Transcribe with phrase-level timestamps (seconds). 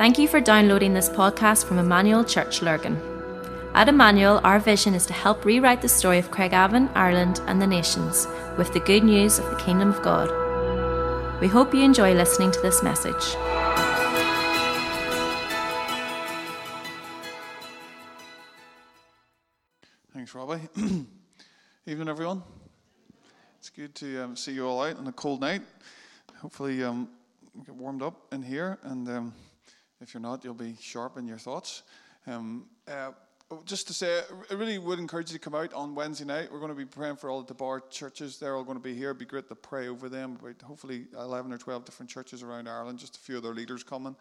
[0.00, 2.98] Thank you for downloading this podcast from Emmanuel Church Lurgan.
[3.74, 7.66] At Emmanuel, our vision is to help rewrite the story of Craigavon, Ireland, and the
[7.66, 8.26] nations
[8.56, 10.30] with the good news of the Kingdom of God.
[11.42, 13.12] We hope you enjoy listening to this message.
[20.14, 20.66] Thanks, Robbie.
[21.84, 22.42] Evening, everyone.
[23.58, 25.60] It's good to um, see you all out on a cold night.
[26.40, 27.10] Hopefully, um,
[27.66, 29.34] get warmed up in here, and um,
[30.00, 31.82] if you're not, you'll be sharp in your thoughts.
[32.26, 33.10] Um, uh,
[33.64, 36.52] just to say, I really would encourage you to come out on Wednesday night.
[36.52, 38.38] We're going to be praying for all the bar churches.
[38.38, 39.08] They're all going to be here.
[39.08, 40.38] It'd be great to pray over them.
[40.62, 44.14] Hopefully 11 or 12 different churches around Ireland, just a few of their leaders coming.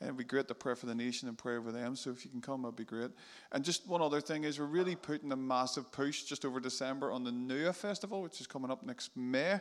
[0.00, 1.94] And it'd be great to pray for the nation and pray over them.
[1.94, 3.10] So if you can come, that'd be great.
[3.52, 7.12] And just one other thing is we're really putting a massive push just over December
[7.12, 9.60] on the Nua Festival, which is coming up next May.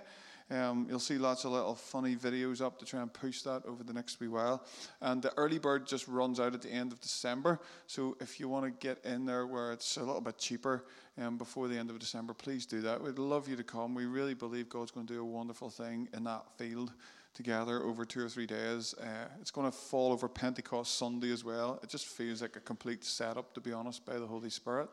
[0.52, 3.84] Um, you'll see lots of little funny videos up to try and push that over
[3.84, 4.66] the next wee while.
[5.02, 7.60] And the early bird just runs out at the end of December.
[7.88, 10.86] So if you want to get in there where it's a little bit cheaper
[11.22, 13.02] um, before the end of December, please do that.
[13.02, 13.94] We'd love you to come.
[13.94, 16.94] We really believe God's going to do a wonderful thing in that field
[17.36, 18.96] together over two or three days.
[19.00, 21.80] Uh, it's going to fall over Pentecost Sunday as well.
[21.84, 24.90] It just feels like a complete setup, to be honest, by the Holy Spirit.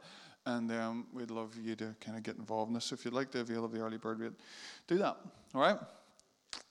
[0.46, 2.86] And um, we'd love you to kind of get involved in this.
[2.86, 4.32] So if you'd like to avail of the early bird rate,
[4.86, 5.16] do that.
[5.54, 5.76] All right?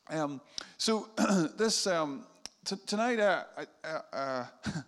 [0.10, 0.40] Um,
[0.78, 1.10] so
[1.58, 2.26] this um,
[2.64, 4.46] t- tonight, uh, I, uh, uh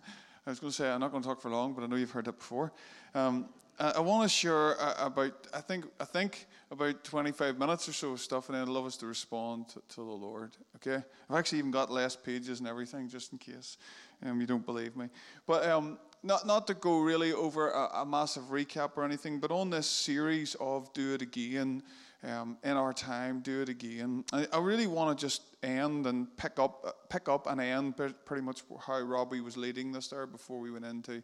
[0.46, 1.96] I was going to say I'm not going to talk for long, but I know
[1.96, 2.72] you've heard that before.
[3.14, 7.92] Um, I, I want to share about I think I think about 25 minutes or
[7.92, 10.52] so of stuff, and I'd love us to respond to, to, the Lord.
[10.76, 11.02] Okay?
[11.28, 13.78] I've actually even got less pages and everything, just in case
[14.24, 15.08] um, you don't believe me.
[15.46, 19.50] But um, not, not to go really over a, a, massive recap or anything, but
[19.50, 21.82] on this series of Do It Again,
[22.24, 26.36] um, in our time, Do It Again, I, I really want to just end and
[26.36, 27.94] pick up, pick up and end
[28.24, 31.22] pretty much how Robbie was leading this there before we went into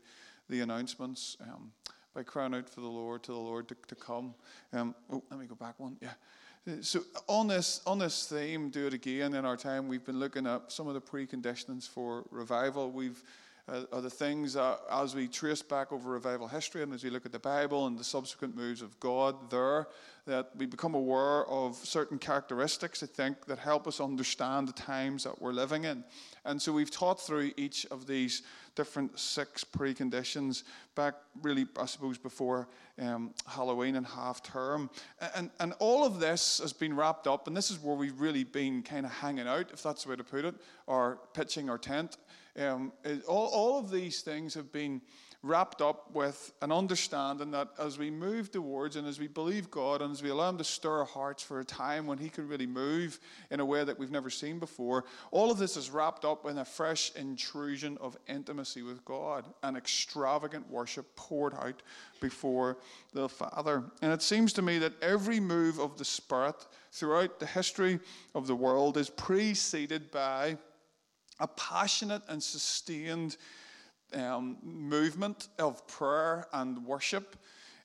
[0.49, 1.37] the announcements.
[1.41, 1.73] Um,
[2.15, 4.35] by crying out for the Lord to the Lord to, to come.
[4.73, 5.97] Um, oh, let me go back one.
[6.01, 6.11] Yeah.
[6.81, 9.35] So on this on this theme, do it again.
[9.35, 12.91] In our time, we've been looking at some of the preconditions for revival.
[12.91, 13.23] We've
[13.67, 17.11] uh, are the things that, as we trace back over revival history and as we
[17.11, 19.87] look at the Bible and the subsequent moves of God there,
[20.27, 25.25] that we become aware of certain characteristics, I think, that help us understand the times
[25.25, 26.05] that we're living in.
[26.45, 28.43] And so we've taught through each of these
[28.75, 30.65] different six preconditions
[30.95, 32.69] back, really, I suppose, before
[33.01, 34.91] um, Halloween and half term.
[35.35, 38.45] And, and all of this has been wrapped up, and this is where we've really
[38.45, 40.55] been kind of hanging out, if that's the way to put it,
[40.87, 42.19] or pitching our tent.
[42.59, 45.01] Um, it, all, all of these things have been
[45.45, 50.01] wrapped up with an understanding that as we move towards and as we believe God
[50.01, 52.49] and as we allow Him to stir our hearts for a time when He can
[52.49, 53.21] really move
[53.51, 56.57] in a way that we've never seen before, all of this is wrapped up in
[56.57, 61.83] a fresh intrusion of intimacy with God and extravagant worship poured out
[62.23, 62.79] before
[63.13, 63.85] the Father.
[64.01, 68.01] And it seems to me that every move of the Spirit throughout the history
[68.35, 70.57] of the world is preceded by
[71.41, 73.37] a passionate and sustained
[74.15, 77.37] um, movement of prayer and worship,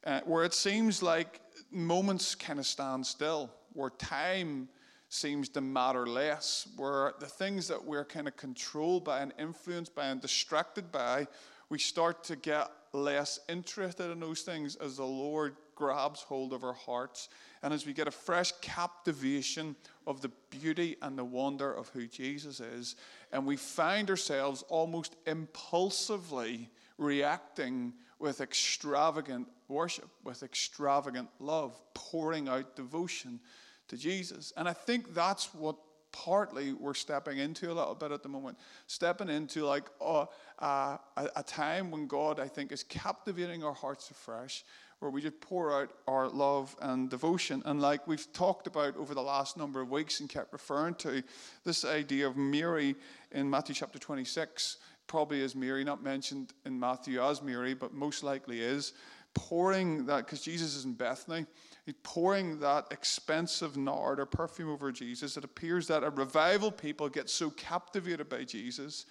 [0.05, 4.69] uh, where it seems like moments kind of stand still, where time
[5.09, 9.95] seems to matter less, where the things that we're kind of controlled by and influenced
[9.95, 11.27] by and distracted by,
[11.69, 16.63] we start to get less interested in those things as the Lord grabs hold of
[16.63, 17.29] our hearts
[17.61, 19.75] and as we get a fresh captivation
[20.07, 22.95] of the beauty and the wonder of who Jesus is,
[23.31, 32.75] and we find ourselves almost impulsively reacting with extravagant worship, with extravagant love, pouring out
[32.75, 33.39] devotion
[33.87, 34.51] to Jesus.
[34.57, 35.77] And I think that's what
[36.11, 38.57] partly we're stepping into a little bit at the moment.
[38.87, 40.25] Stepping into like uh,
[40.59, 44.63] uh, a, a time when God, I think, is captivating our hearts afresh
[44.99, 47.61] where we just pour out our love and devotion.
[47.65, 51.23] And like we've talked about over the last number of weeks and kept referring to,
[51.63, 52.95] this idea of Mary
[53.31, 54.77] in Matthew chapter 26
[55.07, 58.93] probably is Mary, not mentioned in Matthew as Mary, but most likely is,
[59.33, 61.45] pouring that, because Jesus is in Bethany,
[61.85, 65.35] he's pouring that expensive nard or perfume over Jesus.
[65.35, 69.05] It appears that a revival people get so captivated by Jesus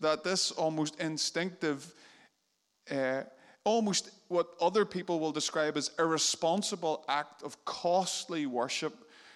[0.00, 1.94] that this almost instinctive
[2.90, 3.22] uh,
[3.64, 8.94] almost what other people will describe as irresponsible act of costly worship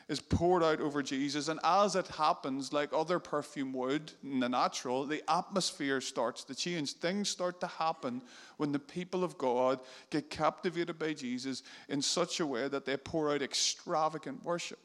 [0.08, 1.48] is poured out over Jesus.
[1.48, 6.54] And as it happens, like other perfume would in the natural, the atmosphere starts to
[6.54, 6.94] change.
[6.94, 8.22] Things start to happen
[8.56, 12.96] when the people of God get captivated by Jesus in such a way that they
[12.96, 14.78] pour out extravagant worship.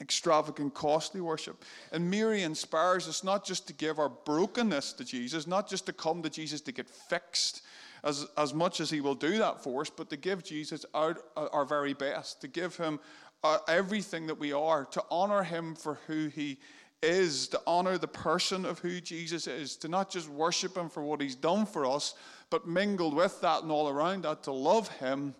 [0.00, 1.62] extravagant, costly worship.
[1.92, 5.92] And Mary inspires us not just to give our brokenness to Jesus, not just to
[5.92, 7.62] come to Jesus to get fixed,
[8.04, 11.16] as, as much as He will do that for us, but to give Jesus our,
[11.36, 13.00] our very best, to give Him
[13.42, 16.58] uh, everything that we are, to honor Him for who He
[17.02, 21.02] is, to honor the person of who Jesus is, to not just worship Him for
[21.02, 22.14] what He's done for us,
[22.50, 25.34] but mingled with that and all around that, to love Him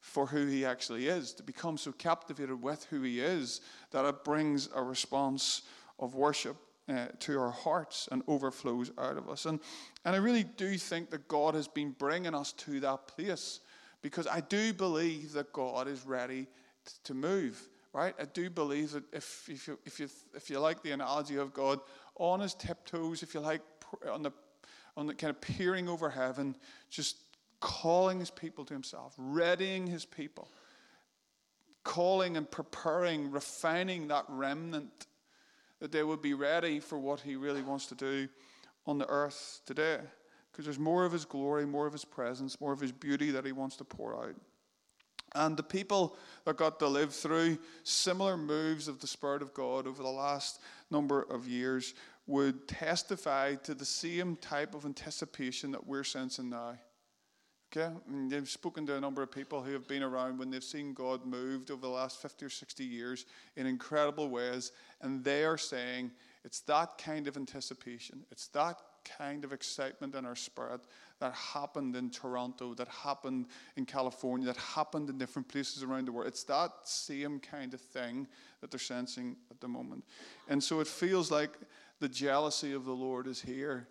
[0.00, 4.24] for who he actually is, to become so captivated with who he is that it
[4.24, 5.62] brings a response
[5.98, 6.56] of worship
[6.88, 9.46] uh, to our hearts and overflows out of us.
[9.46, 9.60] And,
[10.04, 13.60] and I really do think that God has been bringing us to that place
[14.00, 16.46] because I do believe that God is ready
[17.04, 17.68] to move.
[17.92, 18.14] Right?
[18.20, 21.52] I do believe that if, if, you, if, you, if you like the analogy of
[21.52, 21.80] God
[22.16, 23.62] on his tiptoes, if you like
[24.10, 24.30] on the,
[24.96, 26.54] on the kind of peering over heaven,
[26.90, 27.16] just
[27.60, 30.48] calling his people to himself, readying his people,
[31.82, 35.07] calling and preparing, refining that remnant
[35.80, 38.28] that they would be ready for what he really wants to do
[38.86, 39.98] on the earth today.
[40.50, 43.44] Because there's more of his glory, more of his presence, more of his beauty that
[43.44, 44.34] he wants to pour out.
[45.34, 49.86] And the people that got to live through similar moves of the Spirit of God
[49.86, 50.60] over the last
[50.90, 51.94] number of years
[52.26, 56.76] would testify to the same type of anticipation that we're sensing now.
[57.70, 60.64] Okay, and they've spoken to a number of people who have been around when they've
[60.64, 63.26] seen God moved over the last 50 or 60 years
[63.56, 64.72] in incredible ways,
[65.02, 66.10] and they are saying
[66.44, 70.80] it's that kind of anticipation, it's that kind of excitement in our spirit
[71.20, 76.12] that happened in Toronto, that happened in California, that happened in different places around the
[76.12, 76.28] world.
[76.28, 78.26] It's that same kind of thing
[78.62, 80.04] that they're sensing at the moment.
[80.48, 81.50] And so it feels like
[82.00, 83.88] the jealousy of the Lord is here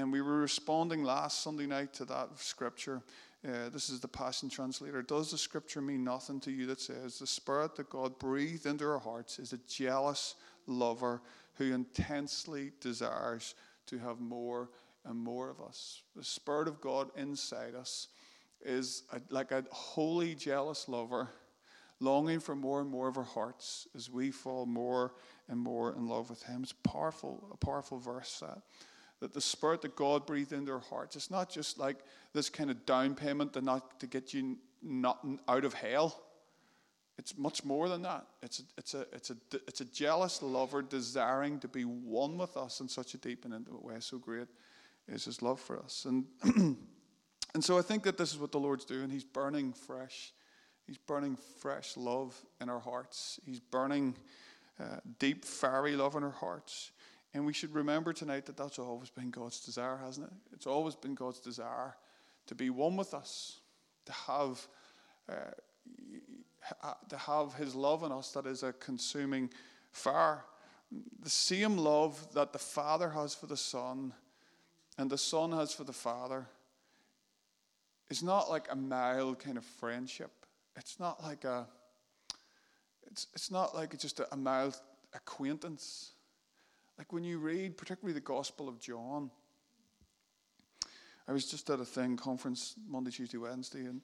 [0.00, 3.02] and we were responding last Sunday night to that scripture.
[3.46, 5.04] Uh, this is the Passion Translation.
[5.06, 8.86] Does the scripture mean nothing to you that says the Spirit that God breathed into
[8.86, 10.36] our hearts is a jealous
[10.66, 11.20] lover
[11.54, 13.54] who intensely desires
[13.86, 14.70] to have more
[15.04, 16.02] and more of us?
[16.16, 18.08] The Spirit of God inside us
[18.64, 21.28] is a, like a holy, jealous lover
[22.00, 25.12] longing for more and more of our hearts as we fall more
[25.48, 26.62] and more in love with Him.
[26.62, 28.62] It's powerful, a powerful verse that
[29.20, 31.98] that the spirit that God breathed in their hearts, it's not just like
[32.32, 36.22] this kind of down payment to not to get you not out of hell.
[37.18, 38.26] It's much more than that.
[38.42, 39.36] It's a, it's a, it's a,
[39.68, 43.52] it's a jealous lover desiring to be one with us in such a deep and
[43.52, 43.96] intimate way.
[44.00, 44.48] So great
[45.06, 46.06] is his love for us.
[46.06, 46.24] And,
[47.54, 49.10] and so I think that this is what the Lord's doing.
[49.10, 50.32] He's burning fresh.
[50.86, 53.38] He's burning fresh love in our hearts.
[53.44, 54.16] He's burning
[54.80, 56.90] uh, deep, fiery love in our hearts.
[57.32, 60.32] And we should remember tonight that that's always been God's desire, hasn't it?
[60.52, 61.96] It's always been God's desire
[62.46, 63.60] to be one with us,
[64.06, 64.66] to have,
[65.28, 69.50] uh, to have His love in us that is a consuming
[69.92, 70.44] fire.
[71.22, 74.12] The same love that the Father has for the Son
[74.98, 76.46] and the Son has for the Father
[78.10, 80.30] is not like a mild kind of friendship.
[80.76, 81.66] It's not like a,
[83.10, 84.80] it's, it's not like just a, a mild
[85.14, 86.12] acquaintance.
[87.00, 89.30] Like when you read, particularly the Gospel of John,
[91.26, 94.02] I was just at a thing conference Monday, Tuesday, Wednesday in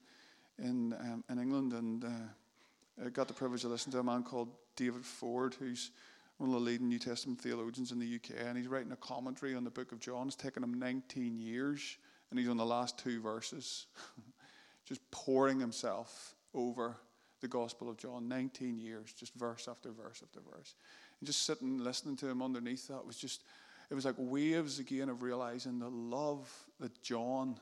[0.58, 4.22] in um, in England, and uh, I got the privilege of listening to a man
[4.22, 5.90] called David Ford, who's
[6.38, 9.55] one of the leading New Testament theologians in the UK, and he's writing a commentary
[9.55, 10.26] on the Book of John.
[10.26, 11.98] It's taken him 19 years,
[12.31, 13.88] and he's on the last two verses,
[14.86, 16.96] just pouring himself over
[17.43, 18.26] the Gospel of John.
[18.26, 20.74] 19 years, just verse after verse after verse.
[21.20, 23.43] And just sitting listening to him underneath that was just,
[23.91, 27.58] it was like waves again of realizing the love that John,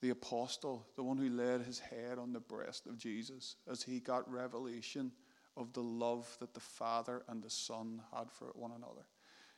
[0.00, 4.00] the apostle, the one who laid his head on the breast of Jesus, as he
[4.00, 5.10] got revelation
[5.56, 9.06] of the love that the Father and the Son had for one another.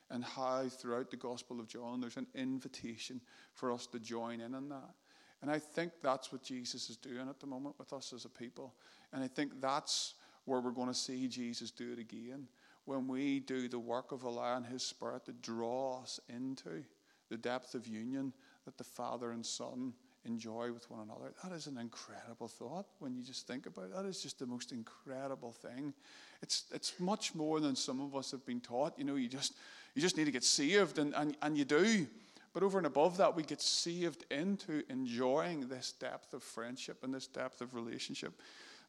[0.09, 3.19] And how throughout the Gospel of John there's an invitation
[3.53, 4.93] for us to join in on that.
[5.41, 8.29] And I think that's what Jesus is doing at the moment with us as a
[8.29, 8.73] people.
[9.13, 10.15] And I think that's
[10.45, 12.47] where we're going to see Jesus do it again
[12.87, 16.83] when we do the work of allowing His Spirit to draw us into
[17.29, 18.31] the depth of union
[18.65, 21.33] that the Father and Son enjoy with one another.
[21.43, 23.95] That is an incredible thought when you just think about it.
[23.95, 25.93] That is just the most incredible thing.
[26.41, 28.97] It's, it's much more than some of us have been taught.
[28.97, 29.55] You know, you just,
[29.93, 32.07] you just need to get saved, and, and, and you do.
[32.53, 37.13] But over and above that, we get saved into enjoying this depth of friendship and
[37.13, 38.33] this depth of relationship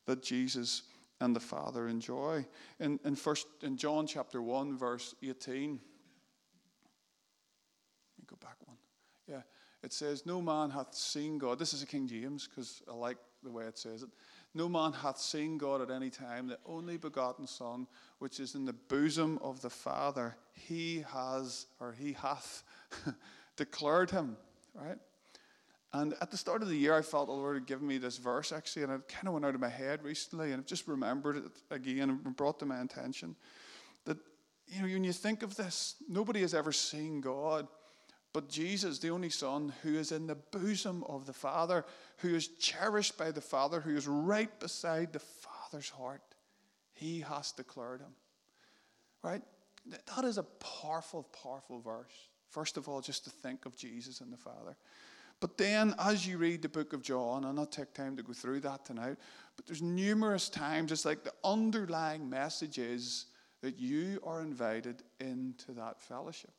[0.07, 0.83] that Jesus
[1.21, 2.47] and the Father enjoy.
[2.81, 5.79] In, in, first, in John chapter 1, verse 18, let
[8.19, 8.77] me go back one.
[9.29, 9.43] Yeah,
[9.83, 11.59] it says, No man hath seen God.
[11.59, 14.11] This is a King James because I like the way it says it.
[14.55, 16.47] No man hath seen God at any time.
[16.47, 17.87] The only begotten Son,
[18.19, 22.65] which is in the bosom of the Father, he has, or he hath,
[23.57, 24.37] declared him.
[24.75, 24.99] Right?
[25.93, 28.19] And at the start of the year, I felt the Lord had given me this
[28.19, 30.87] verse actually, and it kind of went out of my head recently, and I've just
[30.87, 33.37] remembered it again and brought to my attention
[34.05, 34.19] that,
[34.67, 37.67] you know, when you think of this, nobody has ever seen God.
[38.35, 41.87] But Jesus, the only Son, who is in the bosom of the Father,
[42.19, 46.21] who is cherished by the Father, who is right beside the Father's heart,
[46.93, 48.13] he has declared him.
[49.23, 49.43] Right?
[50.15, 52.13] That is a powerful, powerful verse.
[52.51, 54.77] First of all, just to think of Jesus and the Father.
[55.41, 58.33] But then, as you read the book of John, I'll not take time to go
[58.33, 59.17] through that tonight,
[59.57, 63.27] but there's numerous times, it's like the underlying message is
[63.63, 66.51] that you are invited into that fellowship.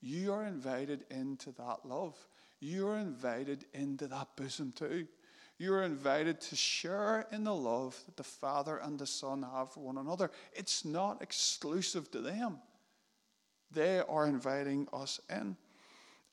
[0.00, 2.16] You are invited into that love.
[2.60, 5.06] You are invited into that bosom too.
[5.58, 9.72] You are invited to share in the love that the Father and the Son have
[9.72, 10.30] for one another.
[10.52, 12.58] It's not exclusive to them,
[13.70, 15.56] they are inviting us in.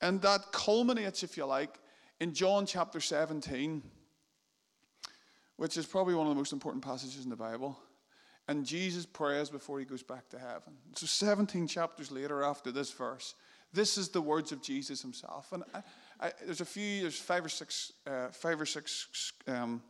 [0.00, 1.78] And that culminates, if you like,
[2.20, 3.82] in John chapter 17,
[5.56, 7.78] which is probably one of the most important passages in the Bible.
[8.48, 10.74] And Jesus prays before he goes back to heaven.
[10.94, 13.34] So, 17 chapters later, after this verse,
[13.72, 15.52] this is the words of Jesus himself.
[15.52, 15.82] And I,
[16.20, 19.82] I, there's a few, there's five or six, uh, five or six um,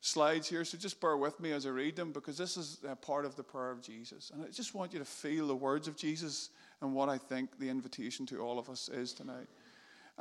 [0.00, 3.24] slides here, so just bear with me as I read them because this is part
[3.24, 4.30] of the prayer of Jesus.
[4.32, 7.58] And I just want you to feel the words of Jesus and what I think
[7.58, 9.48] the invitation to all of us is tonight.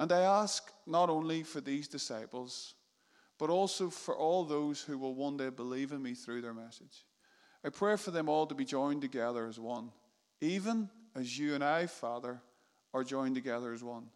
[0.01, 2.73] And I ask not only for these disciples,
[3.37, 7.05] but also for all those who will one day believe in me through their message.
[7.63, 9.91] I pray for them all to be joined together as one,
[10.41, 12.41] even as you and I, Father,
[12.95, 14.07] are joined together as one.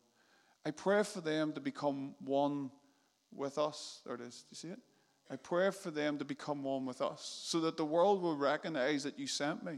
[0.65, 2.72] I pray for them to become one
[3.32, 4.01] with us.
[4.08, 4.38] There it is.
[4.42, 4.80] Do you see it?
[5.30, 9.04] I pray for them to become one with us so that the world will recognize
[9.04, 9.77] that you sent me.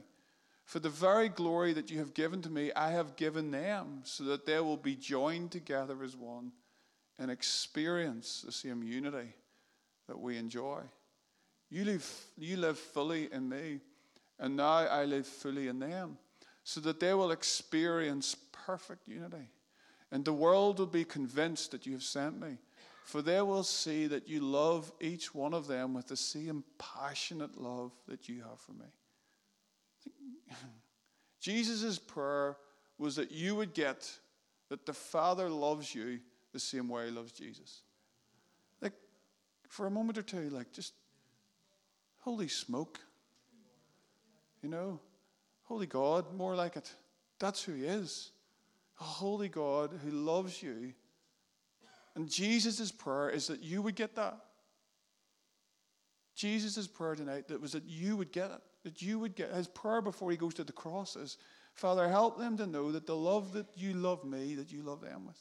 [0.68, 4.26] For the very glory that you have given to me, I have given them, so
[4.26, 6.52] that they will be joined together as one
[7.18, 9.34] and experience the same unity
[10.10, 10.82] that we enjoy.
[11.70, 13.80] You live, you live fully in me,
[14.40, 16.18] and now I live fully in them,
[16.66, 19.48] so that they will experience perfect unity.
[20.12, 22.58] And the world will be convinced that you have sent me,
[23.06, 27.58] for they will see that you love each one of them with the same passionate
[27.58, 28.88] love that you have for me.
[31.40, 32.58] Jesus' prayer
[32.98, 34.10] was that you would get
[34.70, 36.20] that the Father loves you
[36.54, 37.82] the same way he loves Jesus.
[38.82, 38.94] Like,
[39.70, 40.94] for a moment or two, like, just
[42.20, 43.00] holy smoke.
[44.62, 45.00] You know,
[45.64, 46.92] holy God, more like it.
[47.40, 48.32] That's who he is.
[49.00, 50.94] A holy God who loves you.
[52.16, 54.40] And Jesus' prayer is that you would get that.
[56.36, 59.68] Jesus' prayer tonight that was that you would get it that you would get his
[59.68, 61.36] prayer before he goes to the cross is,
[61.74, 65.02] Father, help them to know that the love that you love me, that you love
[65.02, 65.36] them with.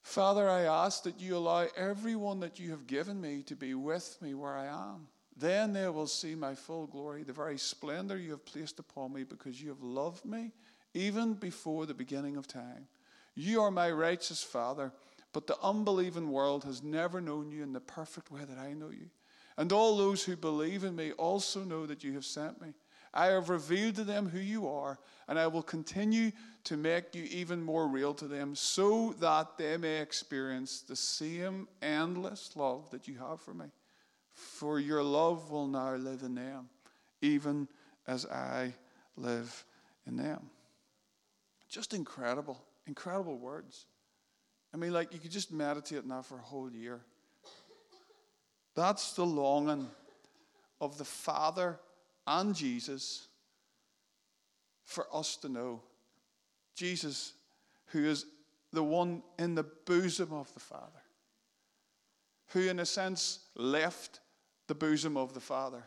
[0.00, 4.16] Father, I ask that you allow everyone that you have given me to be with
[4.22, 5.08] me where I am.
[5.36, 9.24] Then they will see my full glory, the very splendor you have placed upon me
[9.24, 10.52] because you have loved me
[10.94, 12.88] even before the beginning of time.
[13.34, 14.92] You are my righteous Father,
[15.34, 18.88] but the unbelieving world has never known you in the perfect way that I know
[18.88, 19.10] you.
[19.58, 22.68] And all those who believe in me also know that you have sent me.
[23.12, 26.30] I have revealed to them who you are, and I will continue
[26.64, 31.66] to make you even more real to them so that they may experience the same
[31.82, 33.66] endless love that you have for me.
[34.32, 36.68] For your love will now live in them,
[37.20, 37.66] even
[38.06, 38.74] as I
[39.16, 39.64] live
[40.06, 40.50] in them.
[41.68, 43.86] Just incredible, incredible words.
[44.72, 47.00] I mean, like you could just meditate on that for a whole year.
[48.78, 49.88] That's the longing
[50.80, 51.80] of the Father
[52.28, 53.26] and Jesus
[54.84, 55.82] for us to know.
[56.76, 57.32] Jesus,
[57.86, 58.24] who is
[58.72, 61.02] the one in the bosom of the Father,
[62.50, 64.20] who, in a sense, left
[64.68, 65.82] the bosom of the Father,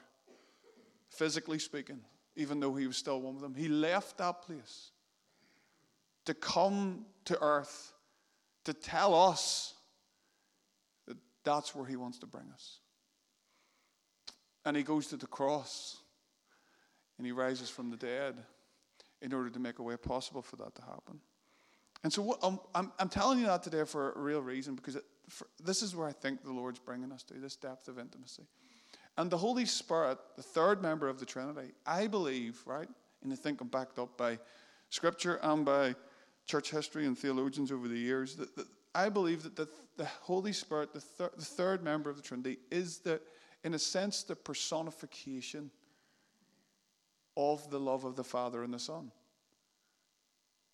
[1.07, 2.01] physically speaking,
[2.35, 3.55] even though he was still one with them.
[3.55, 4.91] He left that place
[6.25, 7.93] to come to earth
[8.65, 9.75] to tell us
[11.43, 12.79] that's where he wants to bring us.
[14.65, 15.97] And he goes to the cross
[17.17, 18.35] and he rises from the dead
[19.21, 21.19] in order to make a way possible for that to happen.
[22.03, 24.95] And so, what, um, I'm, I'm telling you that today for a real reason because
[24.95, 27.99] it, for, this is where I think the Lord's bringing us to this depth of
[27.99, 28.43] intimacy.
[29.17, 32.87] And the Holy Spirit, the third member of the Trinity, I believe, right,
[33.23, 34.39] and I think I'm backed up by
[34.89, 35.95] Scripture and by
[36.47, 40.53] church history and theologians over the years, that, that I believe that the, the Holy
[40.53, 43.21] Spirit, the, thir- the third member of the Trinity, is the,
[43.63, 45.71] in a sense, the personification
[47.37, 49.11] of the love of the Father and the Son.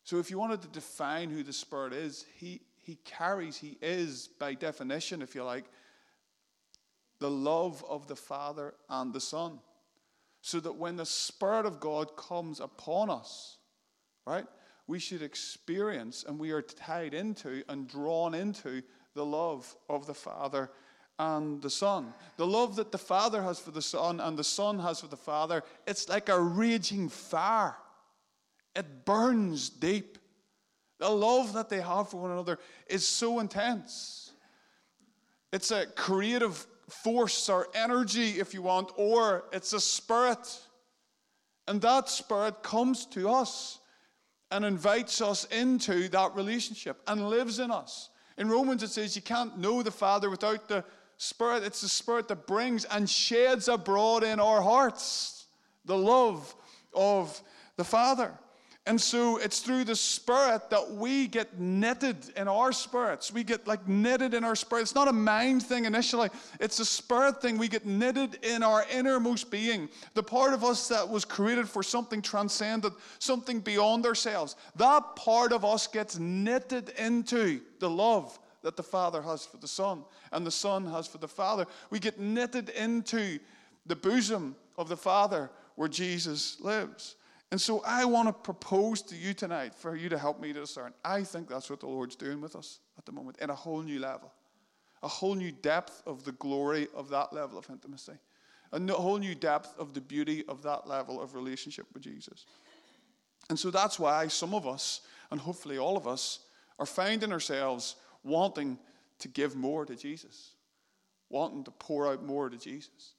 [0.03, 4.29] So if you wanted to define who the Spirit is, he, he carries, he is,
[4.39, 5.65] by definition, if you like,
[7.19, 9.59] the love of the Father and the Son.
[10.41, 13.57] So that when the Spirit of God comes upon us,
[14.25, 14.45] right,
[14.88, 18.82] we should experience and we are tied into and drawn into
[19.13, 20.72] the love of the Father
[21.20, 22.13] and the Son.
[22.38, 25.17] The love that the Father has for the Son and the Son has for the
[25.17, 27.75] Father, it's like a raging fire.
[28.75, 30.17] It burns deep.
[31.00, 34.32] The love that they have for one another is so intense.
[35.51, 40.60] It's a creative force or energy, if you want, or it's a spirit.
[41.67, 43.79] And that spirit comes to us
[44.51, 48.10] and invites us into that relationship and lives in us.
[48.38, 50.84] In Romans, it says you can't know the Father without the
[51.18, 51.63] Spirit.
[51.63, 55.48] It's the Spirit that brings and sheds abroad in our hearts
[55.86, 56.56] the love
[56.94, 57.42] of
[57.77, 58.38] the Father.
[58.88, 63.34] And so it's through the Spirit that we get knitted in our spirits.
[63.34, 64.84] We get like knitted in our spirit.
[64.84, 66.29] It's not a mind thing initially,
[66.62, 67.58] it's a spirit thing.
[67.58, 71.84] We get knitted in our innermost being, the part of us that was created for
[71.84, 74.56] something transcendent, something beyond ourselves.
[74.77, 79.67] That part of us gets knitted into the love that the Father has for the
[79.67, 81.65] Son and the Son has for the Father.
[81.89, 83.39] We get knitted into
[83.86, 87.16] the bosom of the Father where Jesus lives.
[87.51, 90.60] And so I want to propose to you tonight for you to help me to
[90.60, 90.94] discern.
[91.06, 93.82] I think that's what the Lord's doing with us at the moment in a whole
[93.82, 94.34] new level,
[95.01, 98.13] a whole new depth of the glory of that level of intimacy,
[98.74, 102.46] a whole new depth of the beauty of that level of relationship with Jesus.
[103.50, 105.01] And so that's why some of us,
[105.32, 106.39] and hopefully all of us,
[106.80, 108.77] are finding ourselves wanting
[109.20, 110.51] to give more to Jesus,
[111.30, 113.13] wanting to pour out more to Jesus,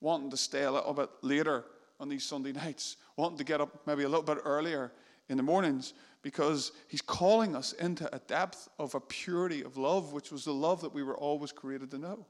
[0.00, 1.64] wanting to stay a little bit later
[2.04, 4.92] on these Sunday nights, wanting to get up maybe a little bit earlier
[5.30, 10.12] in the mornings because he's calling us into a depth of a purity of love,
[10.12, 12.26] which was the love that we were always created to know.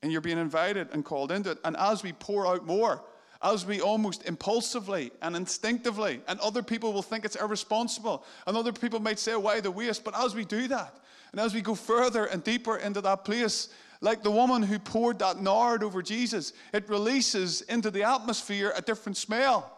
[0.00, 1.58] And you're being invited and called into it.
[1.64, 3.02] And as we pour out more,
[3.42, 8.72] as we almost impulsively and instinctively, and other people will think it's irresponsible, and other
[8.72, 10.04] people might say, why the waste?
[10.04, 11.00] But as we do that,
[11.32, 15.18] and as we go further and deeper into that place, like the woman who poured
[15.20, 19.70] that nard over Jesus, it releases into the atmosphere a different smell.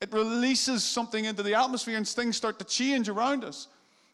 [0.00, 3.68] It releases something into the atmosphere and things start to change around us.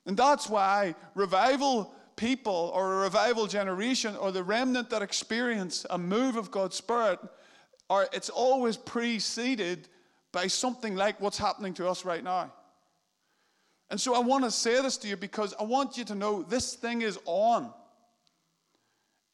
[0.07, 5.99] And that's why revival people or a revival generation or the remnant that experience a
[5.99, 7.19] move of God's Spirit
[7.89, 9.89] are it's always preceded
[10.33, 12.53] by something like what's happening to us right now.
[13.91, 16.43] And so I want to say this to you because I want you to know
[16.43, 17.73] this thing is on.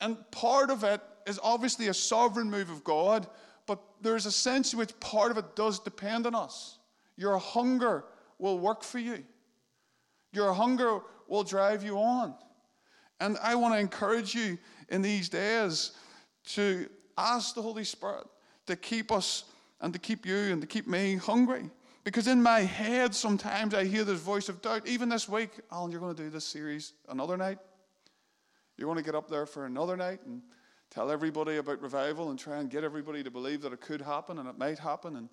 [0.00, 3.26] And part of it is obviously a sovereign move of God,
[3.66, 6.78] but there's a sense in which part of it does depend on us.
[7.16, 8.04] Your hunger
[8.38, 9.24] will work for you,
[10.32, 12.34] your hunger will drive you on.
[13.18, 14.58] And I want to encourage you
[14.90, 15.92] in these days
[16.48, 18.26] to ask the Holy Spirit
[18.66, 19.44] to keep us
[19.80, 21.70] and to keep you and to keep me hungry.
[22.04, 24.86] Because in my head, sometimes I hear this voice of doubt.
[24.86, 27.58] Even this week, Alan, you're going to do this series another night.
[28.76, 30.42] You want to get up there for another night and
[30.90, 34.38] tell everybody about revival and try and get everybody to believe that it could happen
[34.38, 35.16] and it might happen.
[35.16, 35.28] And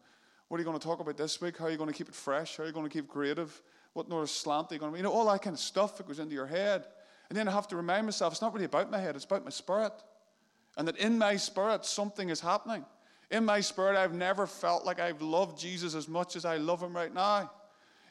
[0.48, 1.58] what are you going to talk about this week?
[1.58, 2.58] How are you going to keep it fresh?
[2.58, 3.62] How are you going to keep creative?
[3.94, 5.00] What sort of slant are you going to be?
[5.00, 6.86] You know, all that kind of stuff that goes into your head.
[7.30, 9.44] And then I have to remind myself it's not really about my head, it's about
[9.44, 9.94] my spirit.
[10.78, 12.86] And that in my spirit, something is happening.
[13.30, 16.82] In my spirit, I've never felt like I've loved Jesus as much as I love
[16.82, 17.52] him right now.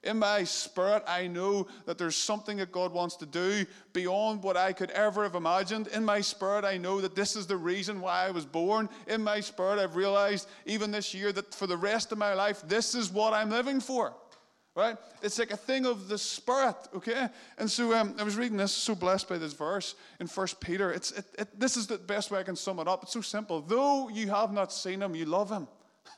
[0.04, 4.56] In my spirit, I know that there's something that God wants to do beyond what
[4.56, 5.86] I could ever have imagined.
[5.88, 8.88] In my spirit, I know that this is the reason why I was born.
[9.06, 12.62] In my spirit, I've realized even this year that for the rest of my life,
[12.66, 14.12] this is what I'm living for.
[14.74, 14.96] Right?
[15.22, 17.28] It's like a thing of the spirit, okay?
[17.58, 20.90] And so um, I was reading this, so blessed by this verse in First Peter.
[20.90, 23.02] It's, it, it, this is the best way I can sum it up.
[23.02, 23.60] It's so simple.
[23.60, 25.68] Though you have not seen him, you love him.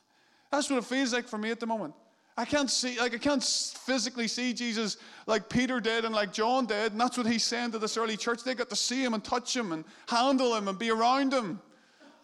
[0.51, 1.93] That's what it feels like for me at the moment.
[2.37, 6.65] I can't see, like, I can't physically see Jesus like Peter did and like John
[6.65, 6.91] did.
[6.91, 8.43] And that's what he's saying to this early church.
[8.43, 11.61] They got to see him and touch him and handle him and be around him.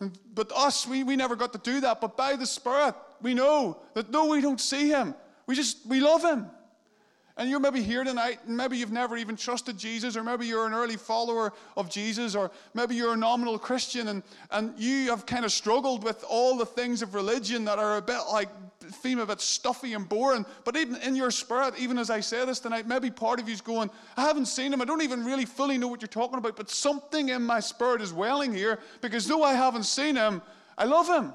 [0.02, 2.02] And, but us, we, we never got to do that.
[2.02, 5.16] But by the Spirit, we know that though we don't see him,
[5.48, 6.48] we just, we love him.
[7.42, 10.68] And you're maybe here tonight, and maybe you've never even trusted Jesus, or maybe you're
[10.68, 15.26] an early follower of Jesus, or maybe you're a nominal Christian, and, and you have
[15.26, 18.50] kind of struggled with all the things of religion that are a bit like,
[19.02, 20.46] seem a bit stuffy and boring.
[20.66, 23.60] But even in your spirit, even as I say this tonight, maybe part of you's
[23.60, 26.56] going, I haven't seen him, I don't even really fully know what you're talking about,
[26.56, 30.44] but something in my spirit is welling here, because though I haven't seen him,
[30.78, 31.34] I love him.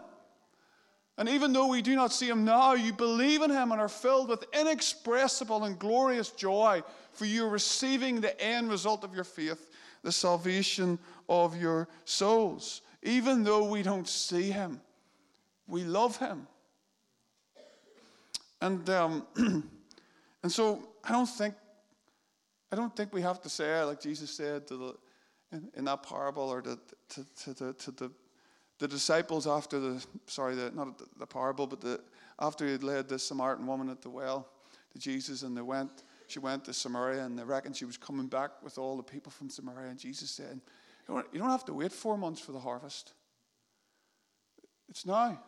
[1.18, 3.88] And even though we do not see him now, you believe in him and are
[3.88, 9.24] filled with inexpressible and glorious joy, for you are receiving the end result of your
[9.24, 9.70] faith,
[10.02, 10.98] the salvation
[11.29, 12.83] of your souls.
[13.02, 14.81] Even though we don't see him,
[15.66, 16.46] we love him.
[18.61, 19.26] And, um,
[20.42, 21.55] and so I don't think
[22.72, 24.94] I don't think we have to say like Jesus said to the,
[25.52, 26.79] in, in that parable or to,
[27.11, 28.11] to, to, the, to the
[28.78, 32.00] the disciples after the sorry the, not the parable but the
[32.38, 34.48] after he had led the samaritan woman at the well
[34.92, 38.26] to jesus and they went she went to samaria and they reckoned she was coming
[38.26, 40.60] back with all the people from samaria and jesus said
[41.08, 43.12] you don't, you don't have to wait four months for the harvest.
[44.88, 45.38] It's now.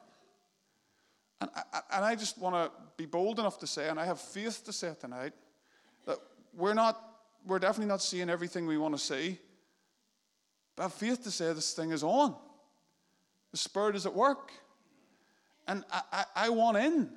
[1.41, 4.21] And I, and I just want to be bold enough to say and i have
[4.21, 5.33] faith to say tonight
[6.05, 6.19] that
[6.53, 7.01] we're not
[7.47, 9.39] we're definitely not seeing everything we want to see
[10.75, 12.35] but i have faith to say this thing is on
[13.51, 14.53] the Spirit is at work.
[15.67, 17.11] And I, I, I want in.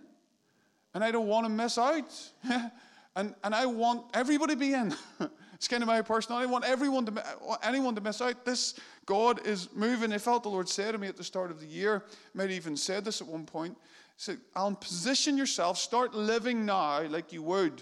[0.93, 2.11] And I don't want to miss out.
[3.15, 4.93] and, and I want everybody to be in.
[5.53, 6.47] it's kind of my personality.
[6.47, 7.23] I want everyone to,
[7.63, 8.45] anyone to miss out.
[8.45, 10.11] This God is moving.
[10.11, 12.75] I felt the Lord say to me at the start of the year, might even
[12.75, 13.77] said this at one point.
[14.15, 17.81] He said, Alan, position yourself, start living now like you would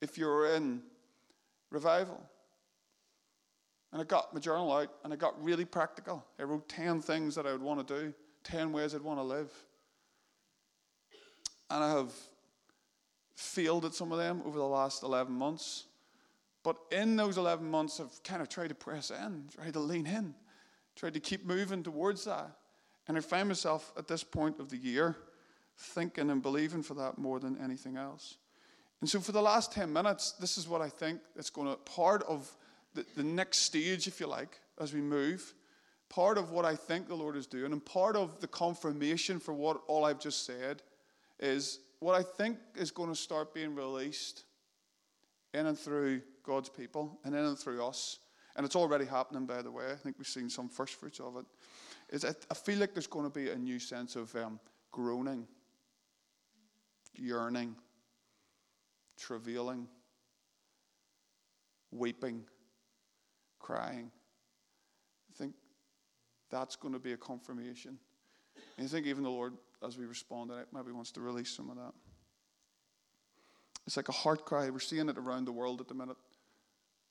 [0.00, 0.80] if you were in
[1.70, 2.20] revival.
[3.94, 6.24] And I got my journal out and I got really practical.
[6.40, 9.22] I wrote 10 things that I would want to do, 10 ways I'd want to
[9.22, 9.52] live.
[11.70, 12.12] And I have
[13.36, 15.84] failed at some of them over the last 11 months.
[16.64, 20.08] But in those 11 months, I've kind of tried to press in, tried to lean
[20.08, 20.34] in,
[20.96, 22.50] tried to keep moving towards that.
[23.06, 25.14] And I find myself at this point of the year
[25.78, 28.38] thinking and believing for that more than anything else.
[29.00, 31.76] And so for the last 10 minutes, this is what I think it's going to,
[31.76, 32.56] part of
[32.94, 35.54] the, the next stage, if you like, as we move.
[36.08, 39.52] Part of what I think the Lord is doing, and part of the confirmation for
[39.52, 40.82] what all I've just said,
[41.40, 44.44] is what I think is going to start being released
[45.54, 48.18] in and through God's people and in and through us.
[48.56, 49.86] And it's already happening, by the way.
[49.90, 51.46] I think we've seen some first fruits of it.
[52.10, 54.60] Is I feel like there's going to be a new sense of um,
[54.92, 55.48] groaning,
[57.14, 57.74] yearning,
[59.18, 59.88] travailing,
[61.90, 62.44] weeping
[63.64, 64.10] crying.
[65.30, 65.54] I think
[66.50, 67.98] that's going to be a confirmation.
[68.76, 71.50] And I think even the Lord, as we respond to it, maybe wants to release
[71.50, 71.94] some of that.
[73.86, 74.68] It's like a heart cry.
[74.68, 76.18] We're seeing it around the world at the minute.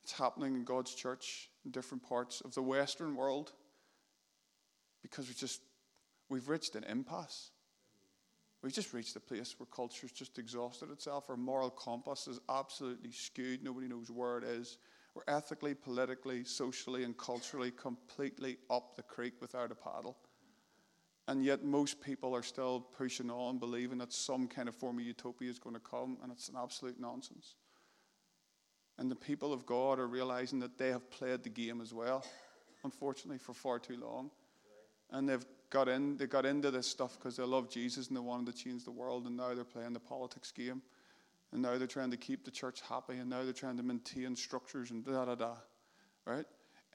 [0.04, 3.54] It's happening in God's church in different parts of the Western world
[5.02, 5.62] because we just
[6.30, 7.50] we've reached an impasse.
[8.62, 11.30] We've just reached a place where culture's just exhausted itself.
[11.30, 13.63] Our moral compass is absolutely skewed.
[13.63, 14.78] Nobody knows where it is.
[15.15, 20.17] We're ethically, politically, socially, and culturally completely up the creek without a paddle.
[21.28, 25.06] And yet, most people are still pushing on, believing that some kind of form of
[25.06, 27.56] utopia is going to come, and it's an absolute nonsense.
[28.97, 32.26] And the people of God are realizing that they have played the game as well,
[32.84, 34.32] unfortunately, for far too long.
[35.12, 38.21] And they've got in, they got into this stuff because they love Jesus and they
[38.21, 40.82] wanted to change the world, and now they're playing the politics game.
[41.54, 44.36] And now they're trying to keep the church happy, and now they're trying to maintain
[44.36, 45.54] structures and da da da.
[46.26, 46.46] Right?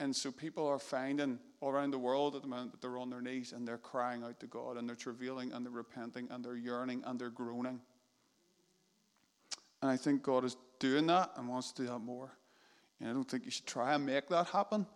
[0.01, 3.11] And so people are finding all around the world at the moment that they're on
[3.11, 6.45] their knees and they're crying out to God and they're travailing and they're repenting and
[6.45, 7.81] they're yearning and they're groaning.
[9.83, 12.31] And I think God is doing that and wants to do that more.
[13.01, 14.87] And I don't think you should try and make that happen.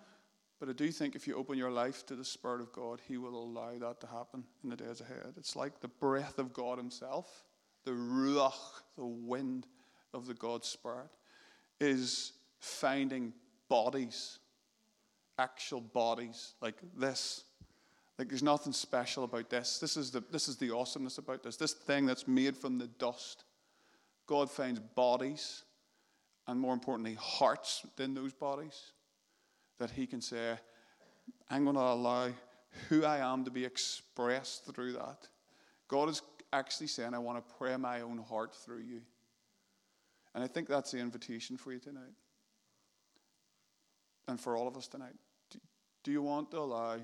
[0.61, 3.17] But I do think if you open your life to the Spirit of God, He
[3.17, 5.35] will allow that to happen in the days ahead.
[5.37, 7.45] It's like the breath of God Himself
[7.85, 8.53] the ruach,
[8.97, 9.67] the wind
[10.15, 11.11] of the God Spirit,
[11.81, 13.33] is finding
[13.69, 14.39] bodies,
[15.39, 17.45] actual bodies like this.
[18.19, 19.79] Like there's nothing special about this.
[19.79, 21.57] This is the this is the awesomeness about this.
[21.57, 23.45] This thing that's made from the dust.
[24.27, 25.65] God finds bodies,
[26.47, 28.93] and more importantly, hearts within those bodies
[29.79, 30.55] that He can say,
[31.51, 32.29] I'm going to allow
[32.89, 35.29] who I am to be expressed through that.
[35.89, 39.01] God is actually saying, I want to pray my own heart through you.
[40.35, 42.15] And I think that's the invitation for you tonight.
[44.29, 45.15] And for all of us tonight.
[46.05, 46.99] Do, you want to allow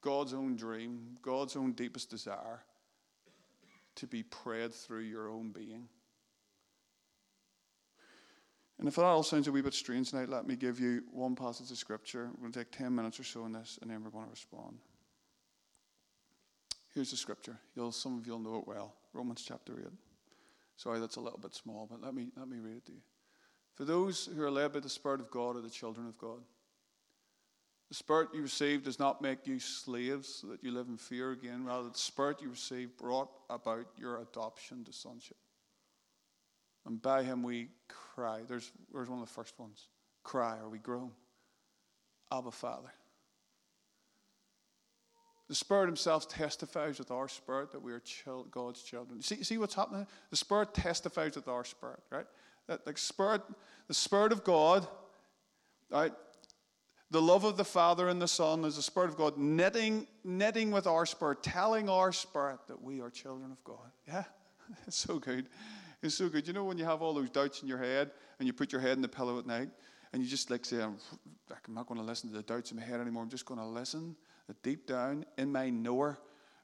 [0.00, 2.62] God's own dream, God's own deepest desire,
[3.96, 5.88] to be prayed through your own being?
[8.78, 11.34] And if that all sounds a wee bit strange tonight, let me give you one
[11.34, 12.28] passage of scripture.
[12.34, 14.30] We're going to take 10 minutes or so on this, and then we're going to
[14.30, 14.78] respond.
[16.96, 17.58] Here's the scripture.
[17.74, 18.94] You'll, some of you will know it well.
[19.12, 19.84] Romans chapter 8.
[20.76, 23.02] Sorry, that's a little bit small, but let me, let me read it to you.
[23.74, 26.38] For those who are led by the Spirit of God are the children of God.
[27.90, 31.32] The Spirit you received does not make you slaves so that you live in fear
[31.32, 31.66] again.
[31.66, 35.36] Rather, the Spirit you received brought about your adoption to sonship.
[36.86, 38.40] And by Him we cry.
[38.48, 39.88] There's, there's one of the first ones.
[40.24, 41.10] Cry, or we groan.
[42.32, 42.88] Abba, Father.
[45.48, 48.02] The Spirit Himself testifies with our spirit that we are
[48.50, 49.22] God's children.
[49.22, 50.06] See, see what's happening?
[50.30, 52.26] The Spirit testifies with our spirit, right?
[52.66, 53.42] That the Spirit,
[53.86, 54.88] the Spirit of God,
[55.90, 56.12] right?
[57.12, 60.72] The love of the Father and the Son is the Spirit of God knitting, knitting
[60.72, 63.92] with our spirit, telling our spirit that we are children of God.
[64.08, 64.24] Yeah,
[64.88, 65.46] it's so good.
[66.02, 66.48] It's so good.
[66.48, 68.80] You know when you have all those doubts in your head and you put your
[68.80, 69.68] head in the pillow at night
[70.12, 70.96] and you just like say, I'm,
[71.50, 73.22] I'm not going to listen to the doubts in my head anymore.
[73.22, 74.16] I'm just going to listen
[74.62, 76.18] deep down in my knower,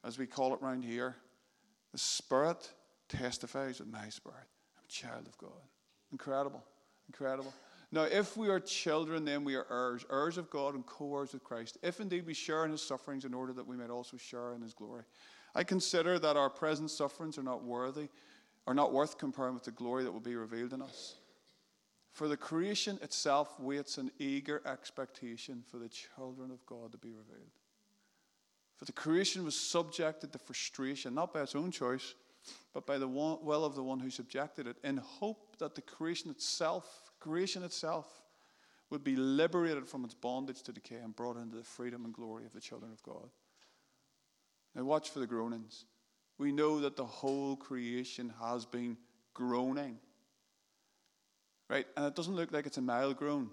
[0.05, 1.17] as we call it around here,
[1.93, 2.73] the Spirit
[3.09, 4.47] testifies with my spirit.
[4.77, 5.51] I'm a child of God.
[6.11, 6.63] Incredible.
[7.09, 7.53] Incredible.
[7.91, 11.35] Now, if we are children, then we are heirs, heirs of God and co heirs
[11.35, 14.17] with Christ, if indeed we share in his sufferings in order that we might also
[14.17, 15.03] share in his glory.
[15.55, 18.09] I consider that our present sufferings are not worthy,
[18.67, 21.17] are not worth comparing with the glory that will be revealed in us.
[22.13, 27.09] For the creation itself waits in eager expectation for the children of God to be
[27.09, 27.51] revealed.
[28.83, 32.17] For the creation was subjected to frustration, not by its own choice,
[32.75, 36.33] but by the will of the one who subjected it, in hope that the creation
[36.33, 38.09] itself, creation itself,
[38.91, 42.45] would be liberated from its bondage to decay and brought into the freedom and glory
[42.45, 43.31] of the children of God.
[44.75, 45.85] Now, watch for the groanings.
[46.39, 48.97] We know that the whole creation has been
[49.33, 49.97] groaning.
[51.71, 51.87] Right?
[51.97, 53.51] And it doesn't look like it's a mild groan,